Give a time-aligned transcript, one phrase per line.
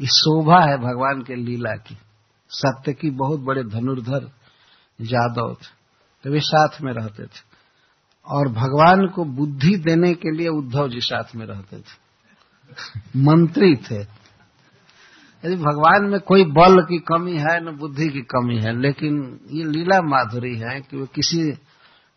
[0.00, 1.96] ये शोभा है भगवान के लीला की।
[2.50, 4.30] सत्य की बहुत बड़े धनुर्धर
[5.00, 5.82] यादव थे
[6.24, 7.52] तो वे साथ में रहते थे।
[8.26, 12.02] और भगवान को बुद्धि देने के लिए उद्धव जी साथ में रहते थे।
[13.16, 14.22] मंत्री थे।
[15.44, 19.64] यदि भगवान में कोई बल की कमी है, न बुद्धि की कमी है, लेकिन ये
[19.64, 21.52] लीला माधुरी है कि वो किसी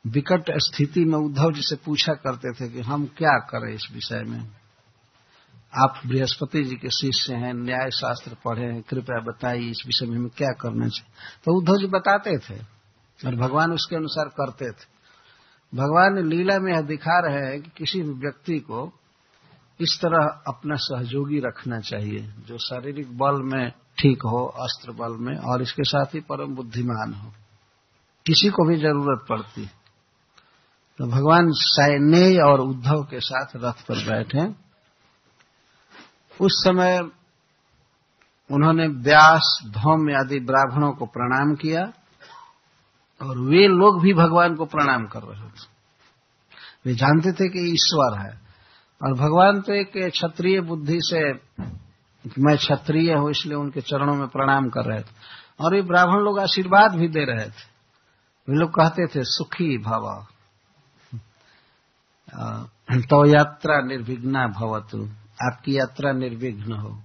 [0.08, 4.24] विकट स्थिति में उद्धव जी से पूछा करते थे कि हम क्या करें इस विषय
[4.24, 4.65] में।
[5.74, 10.18] आप बृहस्पति जी के शिष्य हैं न्याय शास्त्र पढ़े हैं, कृपया बताइए इस विषय में
[10.18, 11.14] हमें क्या करना चाहिए।
[11.46, 12.60] तो उद्धव जी बताते थे
[13.28, 14.96] और भगवान उसके अनुसार करते थे।
[15.76, 18.94] भगवान लीला में यह दिखा रहे हैं कि किसी व्यक्ति को
[19.82, 25.38] इस तरह अपना सहयोगी रखना चाहिए, जो शारीरिक बल में ठीक हो, अस्त्र बल में,
[25.38, 27.32] और इसके साथ ही परम बुद्धिमान हो।
[28.26, 29.72] किसी को भी ज़रूरत पड़ती है।
[30.98, 34.65] तो भगवान सैन्य और उद्धव के साथ रथ पर बैठे
[36.42, 37.10] उस समय
[38.52, 41.82] उन्होंने व्यास, धौम आदि ब्राह्मणों को प्रणाम किया
[43.22, 45.76] और वे लोग भी भगवान को प्रणाम कर रहे थे।
[46.86, 48.46] वे जानते थे कि ईश्वर है।
[49.04, 51.34] और भगवान तो एक क्षत्रिय बुद्धि से,
[52.42, 56.40] मैं क्षत्रिय हूँ, इसलिए उनके चरणों में प्रणाम कर रहे थे। और ये ब्राह्मण लोग
[56.40, 57.76] आशीर्वाद भी दे रहे थे।
[58.50, 60.26] वे लोग कहते थे, सुखी भव।
[62.96, 65.10] तो यात्रा निर्विघ्ना भवतु।
[65.44, 67.02] आपकी यात्रा निर्विघ्न हो।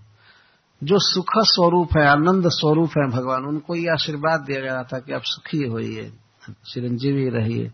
[0.85, 5.13] जो सुख स्वरूप है, आनंद स्वरूप है भगवान, उनको ये आशीर्वाद दिया गया था कि
[5.13, 6.13] आप सुखी होइए,
[6.51, 7.73] चिरंजीवी रहिए।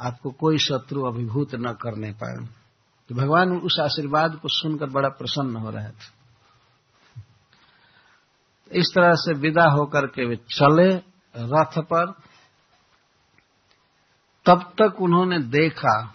[0.00, 2.46] आपको कोई शत्रु अभिभूत न करने पाए।
[3.08, 6.20] तो भगवान उस आशीर्वाद को सुनकर बड़ा प्रसन्न हो रहे थे।
[8.72, 10.96] इस तरह से विदा होकर के वे चले
[11.36, 12.06] रथ पर।
[14.46, 16.12] तब तक उन्होंने देखा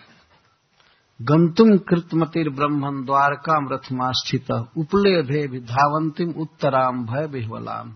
[1.21, 7.95] गंतुम कृतमतिर ब्रह्मन द्वारका रथमा स्थित उपले भे धावंतिम उत्तराम भय बिहवलाम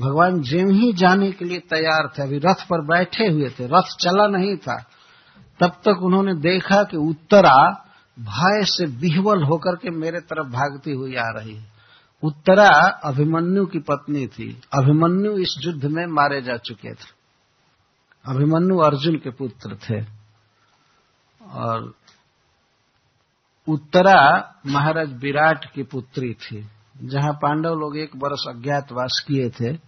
[0.00, 3.96] भगवान जेम ही जाने के लिए तैयार थे, अभी रथ पर बैठे हुए थे, रथ
[4.00, 4.84] चला नहीं था।
[5.60, 7.86] तब तक उन्होंने देखा कि उत्तरा
[8.18, 11.72] भय से बिहवल होकर के मेरे तरफ़ भागती हुई आ रही है।
[12.22, 12.68] उत्तरा
[13.04, 17.24] अभिमन्यु की पत्नी थी। अभिमन्यु इस युद्ध में मारे जा चुके थे।
[18.24, 20.24] अभिमन्यु अर्जुन के पुत्र थे।
[21.50, 21.94] और
[23.68, 26.68] उत्तरा महाराज विराट की पुत्री थी,
[27.02, 29.78] जहाँ पांडव लोग एक वर्ष अज्ञातवास किए थे,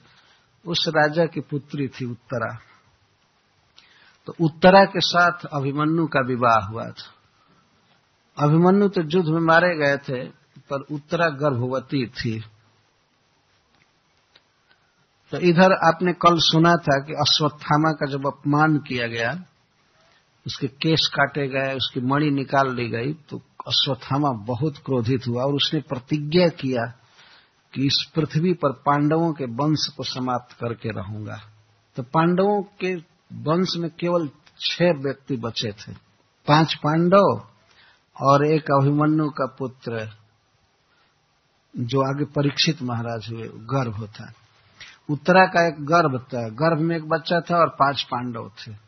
[0.67, 2.59] उस राजा की पुत्री थी उत्तरा।
[4.27, 7.15] तो उत्तरा के साथ अभिमन्यु का विवाह हुआ था।
[8.45, 10.29] अभिमन्यु तो युद्ध में मारे गए थे,
[10.71, 12.45] पर उत्तरा गर्भवती थी।
[15.31, 19.45] तो इधर आपने कल सुना था कि अश्वत्थामा का जब अपमान किया गया,
[20.47, 25.55] उसके केस काटे गए, उसकी मणि निकाल ली गई तो अश्वत्थामा बहुत क्रोधित हुआ और
[25.55, 26.85] उसने प्रतिज्ञा किया
[27.75, 31.41] कि इस पृथ्वी पर पांडवों के वंश को समाप्त करके रहूँगा।
[31.97, 32.95] तो पांडवों के
[33.33, 34.29] वंश में केवल
[34.61, 35.93] छह व्यक्ति बचे थे।
[36.47, 37.43] पाँच पांडव
[38.23, 40.11] और एक अभिमन्यु का पुत्र
[41.77, 44.33] जो आगे परीक्षित महाराज हुए, गर्भ था।
[45.11, 48.86] उत्तरा का एक गर्भ था। गर्भ में एक बच्चा था और पाँच पांडव थे।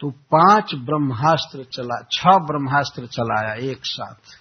[0.00, 4.40] तो पाँच ब्रह्मास्त्र चला, छह ब्रह्मास्त्र चलाया एक साथ।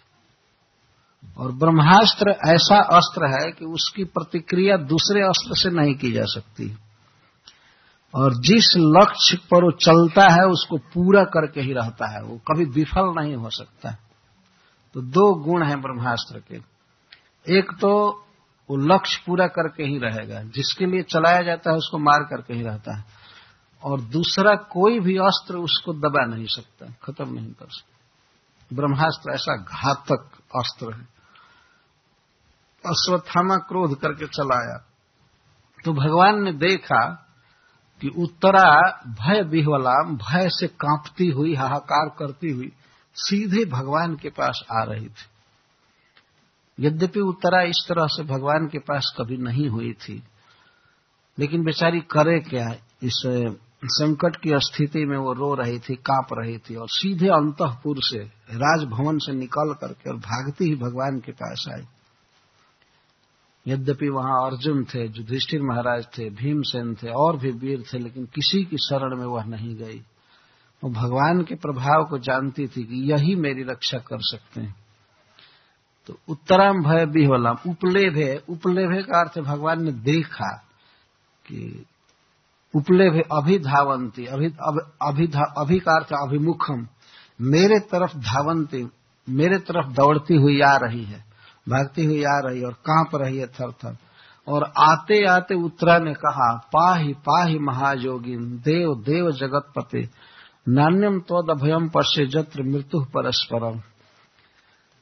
[1.38, 6.78] और ब्रह्मास्त्र ऐसा अस्त्र है कि उसकी प्रतिक्रिया दूसरे अस्त्र से नहीं की जा सकती।
[8.16, 12.66] और जिस लक्ष्य पर वो चलता है, उसको पूरा करके ही रहता है। वो कभी
[12.66, 13.92] विफल नहीं हो सकता।
[14.94, 16.56] तो दो गुण हैं ब्रह्मास्त्र के।
[17.58, 18.26] एक तो
[18.70, 22.62] वो लक्ष्य पूरा करके ही रहेगा। जिसके लिए चलाया जाता है, उसको मार करके ही
[22.62, 23.19] रहता है।
[23.84, 29.56] और दूसरा कोई भी अस्त्र उसको दबा नहीं सकता, खत्म नहीं कर सकता। ब्रह्मास्त्र ऐसा
[29.56, 31.08] घातक अस्त्र है।
[32.86, 34.78] अश्वत्थामा क्रोध करके चलाया।
[35.86, 37.26] तो भगवान ने देखा
[38.02, 42.72] कि उत्तरा भय बिहवलाम, भय से कांपती हुई, हाहाकार करती हुई,
[43.16, 45.28] सीधे भगवान के पास आ रही थी।
[46.80, 50.24] यद्यपि उत्तरा इस तरह से भगवान के पास कभी नहीं हुई थी,
[51.40, 52.68] लेकिन बेचारी करे क्या,
[53.04, 53.24] इस
[53.86, 58.20] संकट की स्थिति में वो रो रही थी, काँप रही थी और सीधे अंतपुर से
[58.52, 61.86] राजभवन से निकल करके और भागती ही भगवान के पास आई।
[63.68, 68.64] यद्यपि वहाँ अर्जुन थे, युधिष्ठिर महाराज थे, भीमसेन थे, और भी वीर थे, लेकिन किसी
[68.64, 70.02] की शरण में वह नहीं गई।
[70.84, 74.76] वो भगवान के प्रभाव को जानती थी कि यही मेरी रक्षा कर सकते हैं।
[76.06, 80.56] तो उत्तराम भय बिहवलाम, उपलेभे उपलेभे का अर्थ भगवान ने देखा
[81.48, 81.86] कि
[82.74, 84.46] उपलेभे अभिधावंती, अभि
[85.02, 85.26] अभि
[85.58, 85.80] अभि
[86.18, 86.88] अभिमुखम।
[87.42, 88.88] मेरे तरफ़ धावंती,
[89.28, 91.24] मेरे तरफ़ दौड़ती हुई आ रही है,
[91.70, 93.98] भागती हुई आ रही और काँप रही है थर थर
[94.48, 100.08] और आते आते उत्तरा ने कहा, पाही पाही महायोगिन देव देव जगत पते
[100.68, 103.80] नान्यम त्वद अभयम पश्य जत्र मृत्यु परस्परम।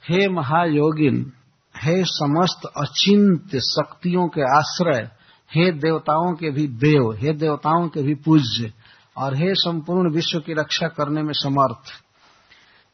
[0.03, 1.31] हे महायोगिन,
[1.75, 5.09] हे समस्त अचिंत्य शक्तियों के आश्रय
[5.55, 8.73] हे देवताओं के भी देव, हे देवताओं के भी पूज्य,
[9.17, 12.03] और हे संपूर्ण विश्व की रक्षा करने में समर्थ।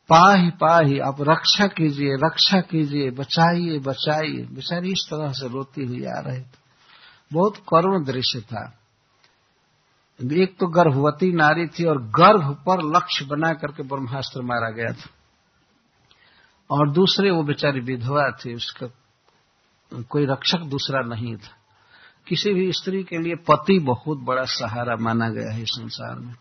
[0.09, 6.05] पाही पाही आप रक्षा कीजिए रक्षा कीजिए, बचाइए बचाइए। बेचारी इस तरह से रोती हुई
[6.05, 6.57] आ रही थी।
[7.33, 8.79] बहुत करुण दृश्य था।
[10.33, 15.09] एक तो गर्भवती नारी थी और गर्भ पर लक्ष्य बना करके ब्रह्मास्त्र मारा गया था।
[16.71, 18.88] और दूसरे वो बेचारी विधवा थी, उसका
[20.09, 21.62] कोई रक्षक दूसरा नहीं था।
[22.28, 26.36] किसी भी स्त्री के लिए पति बहुत बड़ा सहारा माना गया है इस संसार में।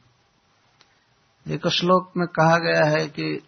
[1.49, 3.43] एक श्लोक में कहा गया है कि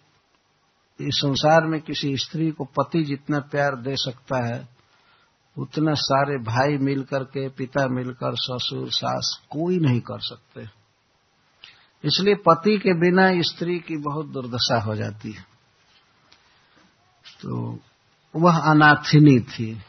[1.01, 4.67] इस संसार में किसी स्त्री को पति जितना प्यार दे सकता है,
[5.57, 10.61] उतना सारे भाई मिलकर के, पिता मिलकर, ससुर, सास कोई नहीं कर सकते।
[12.07, 15.41] इसलिए पति के बिना स्त्री की बहुत दुर्दशा हो जाती है।
[17.41, 17.79] तो
[18.35, 19.81] वह अनाथिनी थी,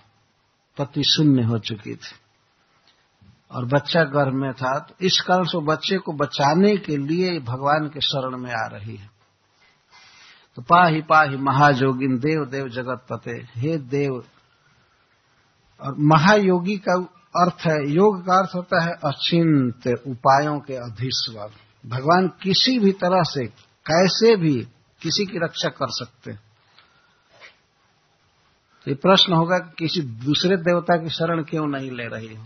[0.79, 2.26] पति शून्य हो चुकी थी।
[3.51, 7.89] और बच्चा गर्भ में था तो इस कारण से बच्चे को बचाने के लिए भगवान
[7.89, 9.11] के शरण में आ रही है।
[10.57, 14.13] तो पाही पाही महायोगिन देव देव जगत पते, हे देव।
[15.81, 16.95] और महायोगी का
[17.35, 21.51] अर्थ है, योग का अर्थ होता है अचिंत उपायों के अधीश्वर।
[21.85, 23.47] भगवान किसी भी तरह से,
[23.87, 24.55] कैसे भी
[25.03, 26.33] किसी की रक्षा कर सकते
[28.87, 32.45] तो ये प्रश्न होगा कि किसी दूसरे देवता की शरण क्यों नहीं ले रही हो?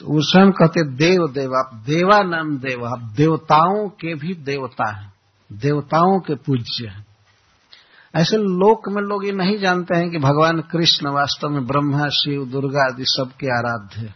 [0.00, 5.12] तो स्वयं कहते देव देव, आप देवा नाम देव, आप देवताओं के भी देवता हैं,
[5.52, 7.06] देवताओं के पूज्य हैं।
[8.14, 12.44] ऐसे लोक में लोग ये नहीं जानते हैं कि भगवान कृष्ण वास्तव में ब्रह्मा, शिव,
[12.44, 14.14] दुर्गा आदि सबके आराध्य है।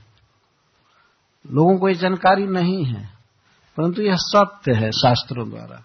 [1.50, 3.08] लोगों को ये जानकारी नहीं है,
[3.78, 5.84] परंतु यह सत्य है शास्त्रों द्वारा।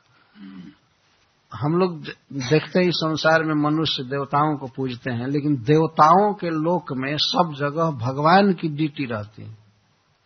[1.52, 2.02] हम लोग
[2.34, 7.56] देखते ही संसार में मनुष्य देवताओं को पूजते हैं, लेकिन देवताओं के लोक में सब
[7.58, 9.69] जगह भगवान की ड्यूटी रहती है।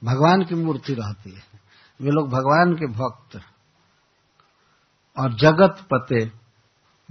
[0.04, 1.60] भगवान की मूर्ति रहती है।
[2.02, 3.42] वे लोग भगवान के भक्त।
[5.20, 6.32] और जगत पते,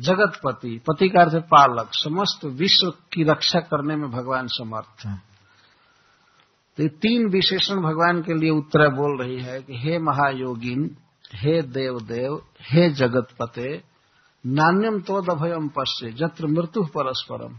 [0.01, 5.23] जगत पति पति का अर्थ पालक, समस्त विश्व की रक्षा करने में भगवान समर्थ है।
[6.77, 10.97] तो ये तीन विशेषण भगवान के लिए उत्तर बोल रही है कि हे महायोगिन,
[11.35, 13.85] हे देव देव हे जगत पते,
[14.47, 17.59] नान्यम तो अभयम पश्य, जत्र मृत्यु परस्परम।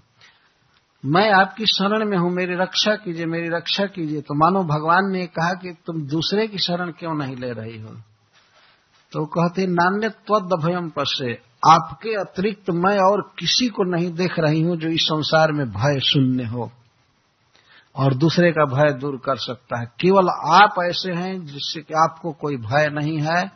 [1.06, 5.26] मैं आपकी शरण में हूँ, मेरी रक्षा कीजिए, मेरी रक्षा कीजिए। तो मानो भगवान ने
[5.28, 7.90] कहा कि तुम दूसरे की शरण क्यों नहीं ले रही हो?
[9.12, 11.38] तो कहते नान्य त्वद अभयम पश्य।
[11.70, 16.00] आपके अतिरिक्त मैं और किसी को नहीं देख रही हूँ जो इस संसार में भय
[16.00, 16.72] शून्य हो।
[17.96, 22.32] और दूसरे का भय दूर कर सकता है। केवल आप ऐसे हैं जिससे कि आपको
[22.32, 23.52] कोई भय नहीं है,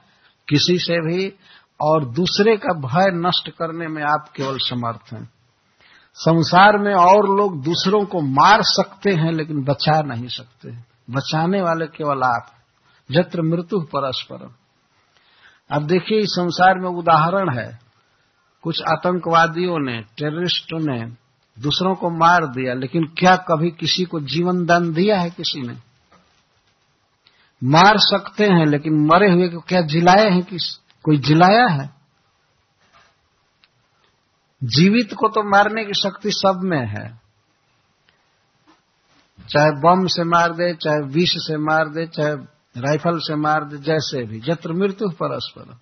[0.49, 1.33] किसी से भी,
[1.81, 5.36] और दूसरे का भय नष्ट करने में आप केवल समर्थ हैं।
[6.19, 10.71] संसार में और लोग दूसरों को मार सकते हैं, लेकिन बचा नहीं सकते।
[11.09, 12.51] बचाने वाले केवल आप
[13.11, 14.55] जत्र मृत्यु परस्पर
[15.71, 17.79] अब देखिए, इस संसार में उदाहरण है।
[18.61, 21.05] कुछ आतंकवादियों ने, टेररिस्टों ने
[21.61, 25.75] दूसरों को मार दिया, लेकिन क्या कभी किसी को जीवन दान दिया है किसी ने?
[27.63, 31.96] मार सकते हैं, लेकिन मरे हुए को क्या जिलाए हैं किस, कोई जिलाया है?
[34.63, 37.21] जीवित को तो मारने की शक्ति सब में है।
[39.49, 42.33] चाहे बम से मार दे, चाहे विष से मार दे, चाहे
[42.81, 45.77] राइफल से मार दे, जैसे भी, जत्र मृत्यु परस्पर।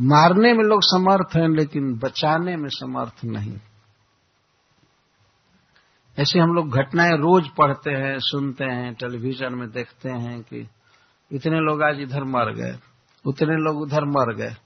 [0.00, 3.58] मारने में लोग समर्थ हैं, लेकिन बचाने में समर्थ नहीं।
[6.18, 10.68] ऐसे हम लोग घटनाएँ रोज पढ़ते हैं, सुनते हैं, टेलीविज़न में देखते हैं कि
[11.32, 12.78] इतने लोग आज इधर मर गए,
[13.26, 14.56] उतने लोग उधर मर गए।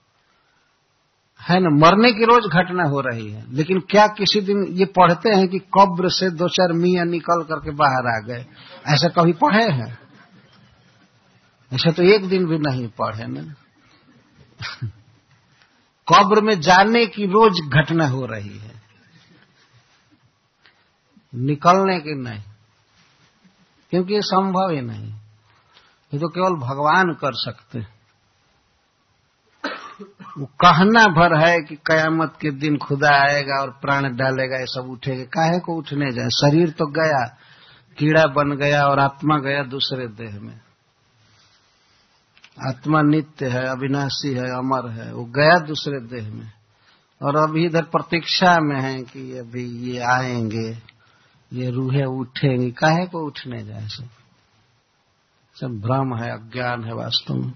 [1.43, 5.31] है ना, मरने की रोज घटना हो रही है। लेकिन क्या किसी दिन ये पढ़ते
[5.31, 8.47] हैं कि कब्र से दो चार मियाँ निकल करके बाहर आ गए?
[8.89, 9.99] ऐसा कभी पढ़े हैं?
[11.73, 13.55] ऐसा तो एक दिन भी नहीं पढ़े ना।
[16.15, 18.83] कब्र में जाने की रोज घटना हो रही है।
[21.35, 22.43] निकलने की नहीं।
[23.91, 25.13] क्योंकि ये संभव ही नहीं।
[26.15, 27.96] ये तो केवल भगवान कर सकते
[30.39, 34.91] वो कहना भर है कि कयामत के दिन खुदा आएगा और प्राण डालेगा, ये सब
[34.91, 36.29] उठेगा। काहे को उठने जाए?
[36.29, 37.37] शरीर तो गया,
[37.99, 40.61] कीड़ा बन गया और आत्मा गया दूसरे देह में।
[42.69, 46.53] आत्मा नित्य है, अविनाशी है, अमर है, वो गया दूसरे देह में।
[47.23, 50.79] और अभी इधर प्रतीक्षा में है कि अभी ये आएँगे,
[51.53, 54.09] ये रूहे उठेंगे। काहे को उठने जाए सब?
[55.55, 57.53] सब भ्रम है, अज्ञान है वास्तव में।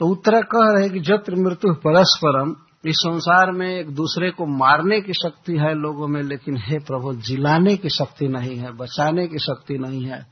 [0.00, 2.54] तो उत्तरा कह रहे कि जत्र मृत्यु परस्परम,
[2.84, 7.14] इस संसार में एक दूसरे को मारने की शक्ति है लोगों में, लेकिन हे प्रभु,
[7.14, 10.26] जिलाने की शक्ति नहीं है, बचाने की शक्ति नहीं है।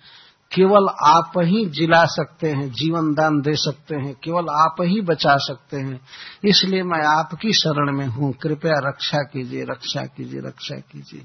[0.55, 5.37] केवल आप ही जिला सकते हैं, जीवन दान दे सकते हैं, केवल आप ही बचा
[5.37, 6.01] सकते हैं।
[6.45, 11.21] इसलिए मैं आपकी शरण में हूँ। कृपया रक्षा कीजिए रक्षा कीजिए रक्षा कीजिए।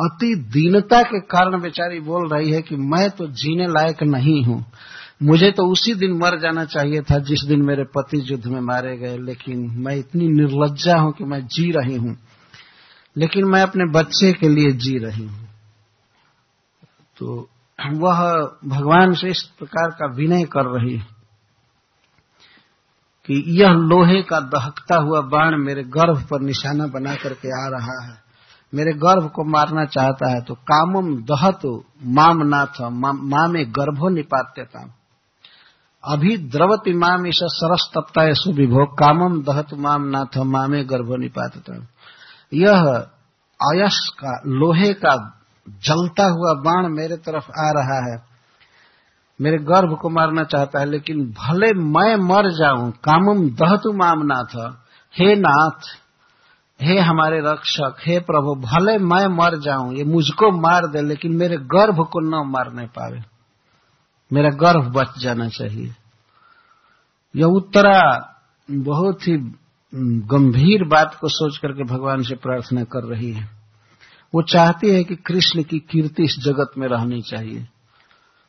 [0.00, 4.66] अति दीनता के कारण बेचारी बोल रही है कि मैं तो जीने लायक नहीं हूँ।
[5.20, 8.96] मुझे तो उसी दिन मर जाना चाहिए था जिस दिन मेरे पति युद्ध में मारे
[8.96, 12.16] गए, लेकिन मैं इतनी निर्लज्जा हूँ कि मैं जी रही हूँ।
[13.16, 15.48] लेकिन मैं अपने बच्चे के लिए जी रही हूँ।
[17.16, 18.20] तो वह
[18.66, 20.98] भगवान से इस प्रकार का विनय कर रही
[23.28, 27.96] कि यह लोहे का दहकता हुआ बाण मेरे गर्भ पर निशाना बना करके आ रहा
[28.04, 28.14] है।
[28.72, 31.66] मेरे गर्भ को मारना चाहता है तो कामम दहत,
[32.04, 34.86] माम नाथ, माँ में गर्भो निपात्यता
[36.06, 41.86] अभी द्रवति माम ईश सरस तप्ता सुविभोग कामम दहत माम नाथ मामे गर्भो निपात्यता
[42.54, 43.06] यह
[43.60, 48.22] अयस का, लोहे का जलता हुआ बाण मेरे तरफ़ आ रहा है।
[49.40, 54.74] मेरे गर्भ को मारना चाहता है, लेकिन भले मैं मर जाऊँ कामम दहतु माम नाथ।
[55.14, 55.80] हे नाथ,
[56.82, 61.56] हे हमारे रक्षक, हे प्रभु, भले मैं मर जाऊँ, ये मुझको मार दे, लेकिन मेरे
[61.56, 63.35] गर्भ को न मारने पावे।
[64.30, 65.94] मेरा गर्भ बच जाना चाहिए।
[67.34, 68.00] यह उत्तरा
[68.68, 69.36] बहुत ही
[70.26, 73.48] गंभीर बात को सोच करके भगवान से प्रार्थना कर रही है।
[74.32, 77.66] वो चाहती है कि कृष्ण की कीर्ति इस जगत में रहनी चाहिए।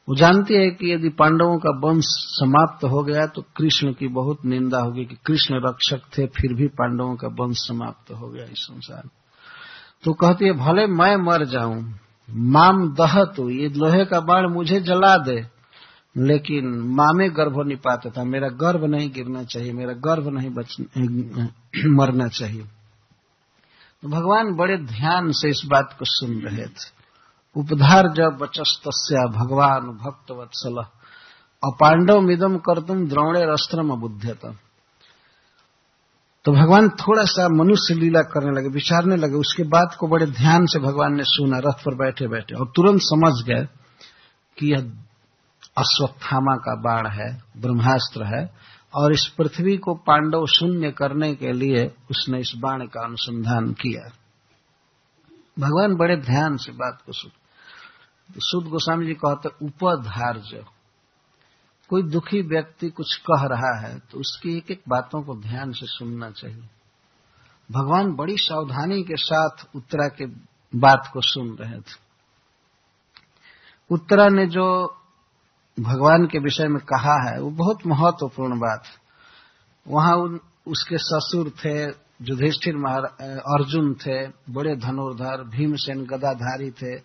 [0.08, 4.46] वो जानती है कि यदि पांडवों का वंश समाप्त हो गया तो कृष्ण की बहुत
[4.46, 8.60] निंदा होगी कि कृष्ण रक्षक थे, फिर भी पांडवों का वंश समाप्त हो गया इस
[8.62, 9.10] संसार
[10.04, 11.84] तो कहती है, भले मैं मर जाऊँ,
[12.30, 15.38] माम दह तो ये लोहे का बाण मुझे जला दे।
[16.18, 20.78] लेकिन मामे गर्भ निपात था। मेरा गर्भ नहीं गिरना चाहिए, मेरा गर्भ नहीं बच,
[21.86, 22.62] मरना चाहिए।
[24.02, 26.98] तो भगवान बड़े ध्यान से इस बात को सुन रहे थे।
[27.56, 30.84] उपधार जब बचस्तस्या भगवान भक्त वत्सल
[31.64, 34.58] अपांडव मिदम कर तुम द्रोणे अस्त्रम अबुध्यता।
[36.46, 40.66] तो भगवान थोड़ा सा मनुष्य लीला करने लगे, विचारने लगे। उसके बाद को बड़े ध्यान
[40.66, 43.68] से भगवान ने सुना, रथ पर बैठे बैठे और तुरंत समझ गए
[44.58, 45.07] कि यह
[45.78, 48.56] अश्वत्थामा का बाण है, ब्रह्मास्त्र है,
[48.96, 54.10] और इस पृथ्वी को पांडव शून्य करने के लिए उसने इस बाण का अनुसंधान किया।
[55.60, 57.32] भगवान बड़े ध्यान से बात को सुन।
[58.38, 60.66] सुद गोस्वामी जी कहते, उपधार्य।
[61.90, 65.86] कोई दुखी व्यक्ति कुछ कह रहा है तो उसकी एक एक बातों को ध्यान से
[65.86, 66.70] सुनना चाहिए।
[67.72, 70.26] भगवान बड़ी सावधानी के साथ उत्तरा के
[70.76, 71.96] बात को सुन रहे थे।
[73.92, 74.66] उत्तरा ने जो
[75.80, 78.84] भगवान के विषय में कहा है, वो बहुत महत्वपूर्ण बात।
[79.88, 81.84] वहाँ उन, उसके ससुर थे,
[82.22, 82.76] युधिष्ठिर
[83.40, 86.96] अर्जुन थे, बड़े धनुर्धर, भीमसेन गदाधारी थे,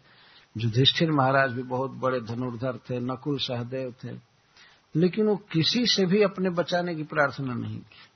[0.59, 4.33] युधिष्ठिर महाराज भी बहुत बड़े धनुर्धर थे, नकुल सहदेव थे।
[4.97, 8.09] लेकिन वो किसी से भी अपने बचाने की प्रार्थना नहीं की।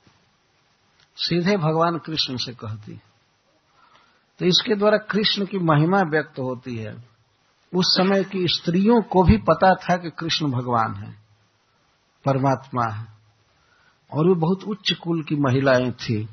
[1.17, 2.99] सीधे भगवान कृष्ण से कहती।
[4.39, 7.16] तो इसके द्वारा कृष्ण की महिमा व्यक्त होती है।
[7.73, 11.11] उस समय की स्त्रियों को भी पता था कि कृष्ण भगवान है,
[12.25, 13.05] परमात्मा है।
[14.11, 16.27] और वे बहुत उच्च कुल की महिलाएँ थी।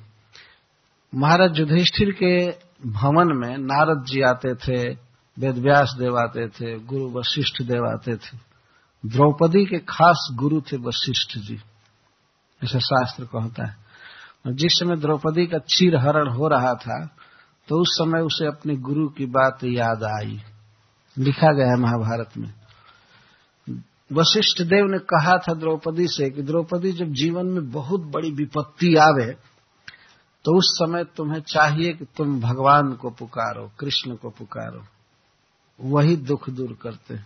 [1.12, 2.50] महाराज युधिष्ठिर के
[2.90, 4.82] भवन में नारद जी आते थे,
[5.36, 8.38] वेदव्यास देव आते थे, गुरु वशिष्ठ देव आते थे।
[9.04, 11.58] द्रौपदी के खास गुरु थे वशिष्ठ जी,
[12.62, 13.76] ऐसा शास्त्र कहता है।
[14.46, 17.04] जिस समय द्रौपदी का चीर हरण हो रहा था
[17.68, 20.40] तो उस समय उसे अपने गुरु की बात याद आई।
[21.16, 22.52] लिखा गया है महाभारत में।
[24.10, 28.94] वशिष्ठ देव ने कहा था द्रौपदी से कि द्रौपदी जब जीवन में बहुत बड़ी विपत्ति
[28.96, 29.26] आवे
[30.44, 34.82] तो उस समय तुम्हें चाहिए कि तुम भगवान को पुकारो, कृष्ण को पुकारो।
[35.78, 37.18] वही दुख दूर करते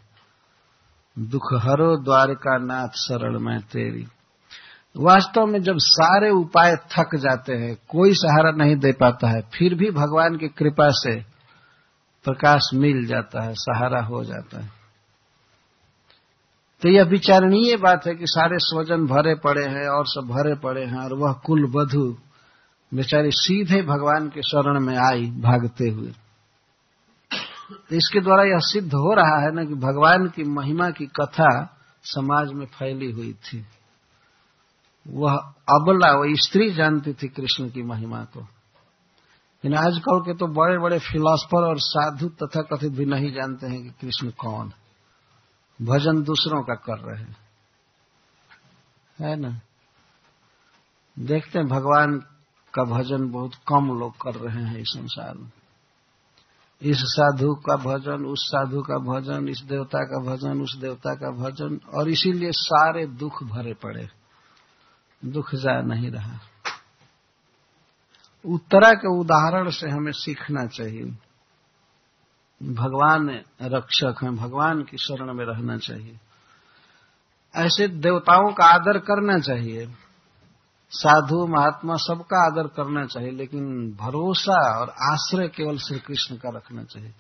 [1.16, 4.06] दुख हरो द्वारका नाथ शरण में तेरी।
[4.96, 9.74] वास्तव में जब सारे उपाय थक जाते हैं, कोई सहारा नहीं दे पाता है, फिर
[9.74, 11.20] भी भगवान की कृपा से
[12.24, 14.70] प्रकाश मिल जाता है, सहारा हो जाता है।
[16.82, 20.84] तो यह विचारणीय बात है कि सारे स्वजन भरे पड़े हैं, और सब भरे पड़े
[20.84, 22.16] हैं, और वह कुल बधु
[22.94, 26.12] बेचारी सीधे भगवान के शरण में आई भागते हुए।
[27.72, 31.78] तो इसके द्वारा यह सिद्ध हो रहा है ना कि भगवान की महिमा की कथा
[32.02, 33.66] समाज में फैली हुई थी।
[35.08, 35.34] वह
[35.70, 38.46] अबला, वह स्त्री जानती थी कृष्ण की महिमा को।
[39.64, 43.82] लेकिन आजकल के तो बड़े बड़े फिलोसफर और साधु तथा कथित भी नहीं जानते हैं
[43.82, 44.72] कि कृष्ण कौन
[45.82, 47.36] भजन दूसरों का कर रहे हैं।
[49.20, 49.60] है ना?
[51.18, 52.18] देखते हैं भगवान
[52.74, 55.50] का भजन बहुत कम लोग कर रहे हैं इस संसार में।
[56.82, 61.30] इस साधु का भजन, उस साधु का भजन, इस देवता का भजन, उस देवता का
[61.30, 64.08] भजन, और इसीलिए सारे दुख भरे पड़े।
[65.24, 66.38] दुख जा नहीं रहा।
[68.46, 71.04] उत्तरा के उदाहरण से हमें सीखना चाहिए।
[72.62, 76.20] भगवान रक्षक हैं, भगवान की शरण में रहना चाहिए।
[77.56, 79.94] ऐसे देवताओं का आदर करना चाहिए।
[80.90, 86.84] साधु, महात्मा सबका आदर करना चाहिए, लेकिन भरोसा और आश्रय केवल श्री कृष्ण का रखना
[86.84, 87.14] चाहिए।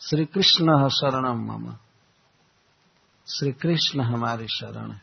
[0.00, 1.72] श्री कृष्ण शरणम मम।
[3.26, 5.02] श्री कृष्ण हमारी शरण है।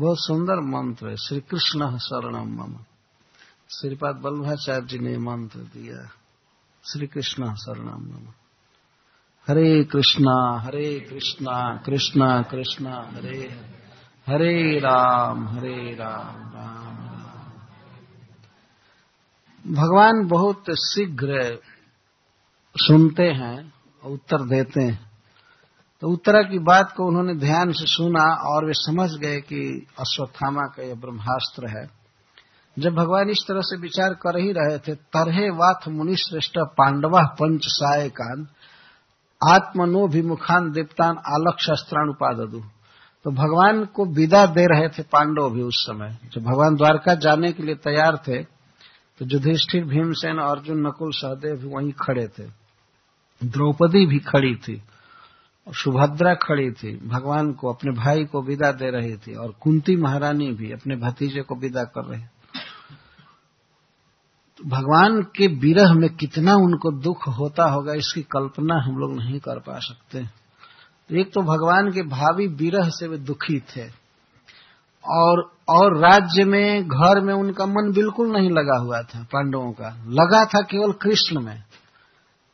[0.00, 2.76] बहुत सुंदर मंत्र है श्री कृष्ण शरणम मम।
[3.70, 6.10] श्रीपाद वल्लभाचार्य जी ने मंत्र दिया।
[6.92, 8.32] श्री कृष्ण शरणम मम
[9.48, 13.60] हरे कृष्णा हरे कृष्णा कृष्णा कृष्णा हरे।
[14.26, 17.36] हरे राम हरे राम राम राम।
[19.74, 21.60] भगवान बहुत शीघ्र
[22.76, 23.72] सुनते हैं,
[24.04, 25.10] उत्तर देते हैं।
[26.00, 30.62] तो उत्तरा की बात को उन्होंने ध्यान से सुना और वे समझ गए कि अश्वत्थामा
[30.62, 32.05] का यह ब्रह्मास्त्र है।
[32.76, 37.22] जब भगवान इस तरह से विचार कर ही रहे थे, तरहे वाथ मुनि श्रेष्ठ पांडवा
[37.32, 38.46] पंच सायकान
[39.40, 42.60] आत्मनो मुखान देवतान आलक शस्त्रान उपादु
[43.24, 47.52] तो भगवान को विदा दे रहे थे पांडव भी उस समय। जब भगवान द्वारका जाने
[47.52, 48.42] के लिए तैयार थे
[49.20, 52.46] तो युधिष्ठिर, भीमसेन, अर्जुन, नकुल, सहदेव भी वहीं खड़े थे।
[53.42, 54.82] द्रौपदी भी खड़ी थी,
[55.66, 59.96] और सुभद्रा खड़ी थी। भगवान को, अपने भाई को विदा दे रही थी, और कुंती
[59.96, 62.22] महारानी भी अपने भतीजे को विदा कर रही
[64.56, 69.40] तो भगवान के विरह में कितना उनको दुख होता होगा, इसकी कल्पना हम लोग नहीं
[69.40, 70.26] कर पा सकते।
[71.20, 74.06] एक तो भगवान के भावी विरह से वे दुखी थे
[75.04, 80.04] और और राज्य में, घर में उनका मन बिल्कुल नहीं लगा हुआ था, पांडवों का।
[80.08, 81.62] लगा था केवल कृष्ण में।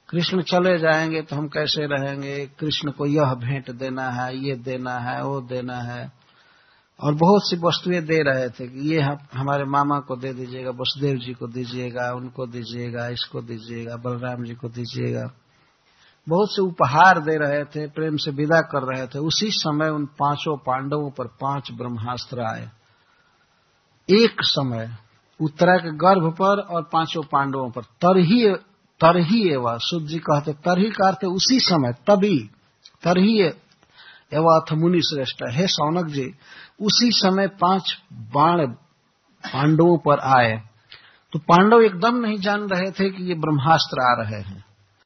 [0.09, 2.51] कृष्ण चले जाएँगे तो हम कैसे रहेंगे?
[2.61, 6.22] कृष्ण को यह भेंट देना है, ये देना है, वो देना है।
[7.03, 9.01] और बहुत सी वस्तुएँ दे रहे थे कि ये
[9.35, 14.55] हमारे मामा को दे दीजिएगा, वसुदेव जी को दीजिएगा, उनको दीजिएगा, इसको दीजिएगा, बलराम जी
[14.55, 15.33] को दीजिएगा।
[16.29, 20.07] बहुत से उपहार दे रहे थे, प्रेम से विदा कर रहे थे। उसी समय उन
[20.07, 22.71] पाँचों पांडवों पर पाँच ब्रह्मास्त्र आए।
[24.09, 24.91] एक समय
[25.41, 28.55] उत्तरा के गर्भ पर और पाँचों पांडवों पर, तरही
[29.01, 32.51] तरही एवं शुद्ध जी कहते, तरही का अर्थ उसी समय, तभी,
[33.03, 33.43] तरही
[34.35, 36.35] एवं अथ मुनि श्रेष्ठ हे सौनक जी
[36.81, 38.67] उसी समय पाँच बाण
[39.45, 40.63] पांडवों पर आए।
[41.33, 44.65] तो पांडव एकदम नहीं जान रहे थे कि ये ब्रह्मास्त्र आ रहे हैं।